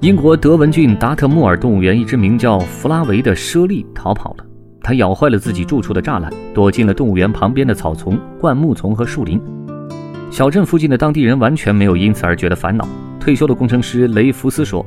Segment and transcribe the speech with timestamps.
[0.00, 4.46] 英国德文郡达特穆尔动物园，一只名叫弗拉维的猞猁逃跑了。
[4.80, 9.38] 它咬坏了自己住处的栅栏，躲进了动物园旁边的草丛、灌木丛和树林。
[10.30, 12.88] 小镇附近的当地人完全没有因此而觉得烦恼。
[13.20, 14.84] 退休的工程师雷福斯说：“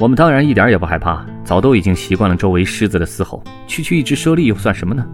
[0.00, 3.44] 我们当然一点也不害怕，早都已经习惯了周围狮子的嘶吼。
[3.66, 5.04] 区区一只猞猁又算什么呢？”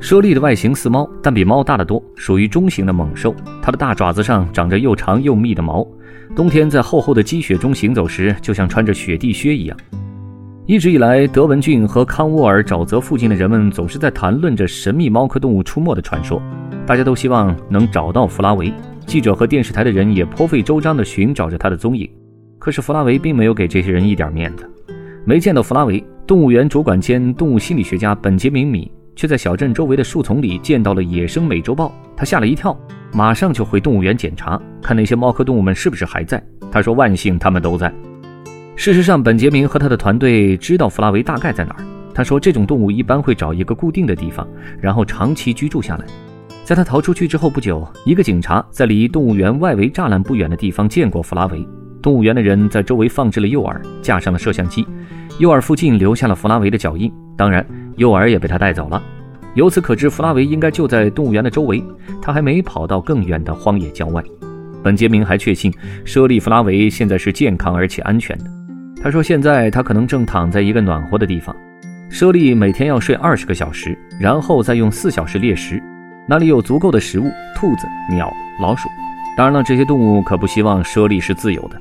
[0.00, 3.34] 猞猁的外形似猫，但比猫大得多，属于中型的猛兽。
[3.60, 5.86] 它的大爪子上长着又长又密的毛。
[6.36, 9.76] 冬天在厚厚的积雪中行走时，就像穿着雪地靴一样。
[10.66, 16.40] 一直以来，德文郡和康沃尔沼泽附近的人们总是在谈论着神秘猫科动物出没的传说。
[16.86, 18.72] 大家都希望能找到弗拉维。
[19.04, 22.08] 记者和电视台的人也颇费周章地寻找着他的踪影。
[22.58, 24.70] 可是弗拉维并没有给这些人一点面子。
[25.24, 31.86] 没见到弗拉维，动物园主管兼动物心理学家本杰明米却在小镇周围的树丛里见到了《野生美洲豹》。
[32.16, 32.78] 他吓了一跳。
[33.12, 36.40] 马上就回动物园检查，看那些猫科动物们是不是还在。
[36.70, 37.92] 他说：“万幸，他们都在。”
[38.76, 41.84] 事实上，本杰明和他的团队知道弗拉维大概在哪儿。
[42.14, 44.46] 他说：“这种动物一般会找一个固定的地方，
[44.80, 46.04] 然后长期居住下来。”
[46.64, 51.66] 在他逃出去之后不久，一个警察在离动物园外围栅栏不远的地方见过弗拉维。
[52.02, 54.86] 动物园的人在周围放置了诱饵，架上了摄像机，
[55.38, 57.10] 诱饵附近留下了弗拉维的脚印。
[57.38, 57.66] 当然，
[57.98, 59.02] 诱饵也被他带走了。
[59.54, 61.84] 由此可知，弗拉维应该就在动物园的周围，
[62.22, 64.22] 他还没跑到更远的荒野郊外。
[64.82, 65.72] 本杰明还确信，
[66.04, 68.44] 舍利弗拉维现在是健康而且安全的。
[69.02, 71.54] 他说，现在他可能正躺在一个暖和的地方。
[72.08, 75.82] 舍利每天要睡二十个小时，然后再用四小时猎食，
[76.26, 78.88] 那里有足够的食物，兔子、鸟、老鼠。
[79.36, 81.78] 当然了，这些动物可不希望舍利是自由的。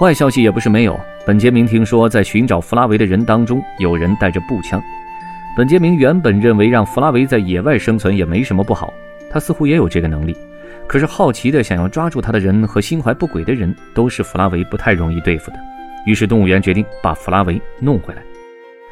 [0.00, 4.82] 坏消息也不是没有，本杰明听说，在寻找弗拉维的人当中，有人带着步枪。
[5.56, 8.92] 本杰明原本认为让弗拉维在野外生存也没什么不好，
[9.30, 10.36] 他似乎也有这个能力。
[10.86, 15.56] 可是好奇的想要抓住他的人和心怀不轨的人都是弗拉维不太容易对付的。
[16.04, 18.22] 于是动物园决定把弗拉维弄回来。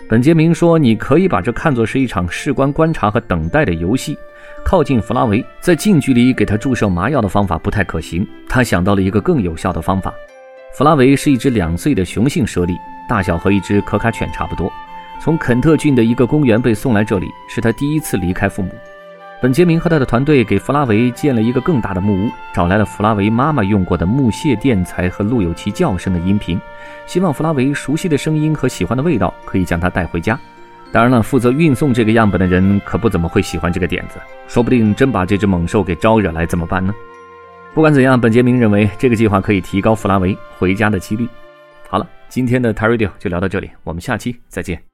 [0.09, 4.17] 本杰明说：“你可以把这看作是一场事关观察和等待的游戏。
[4.65, 8.27] 靠近弗拉维，在近距离给他注射麻药的方法不太可行。
[8.49, 10.13] 他想到了一个更有效的方法。
[10.75, 12.75] 弗拉维是一只两岁的雄性猞猁，
[13.07, 14.73] 大小和一只可卡犬差不多。”
[15.25, 18.69] 从肯特郡的一个公园被送来这里，是他第一次离开父母。
[19.41, 26.61] 本杰明和他的团队给弗拉维建了一个更大的木屋，找来了弗拉维妈妈用过的木屑垫材和录有其叫声的音频，
[27.07, 30.39] 希望弗拉维熟悉的声音和喜欢的味道可以将它带回家。
[30.93, 36.95] 当然了，负责运送这个样本的人可不怎么会喜欢这个点子，说不定真把这只猛兽给招惹来怎么办呢？
[37.73, 41.27] 不管怎样，本杰明认为这个计划可以提高弗拉维回家的几率。
[41.89, 44.94] 好了，今天的 t a Radio 就聊到这里，我们下期再见。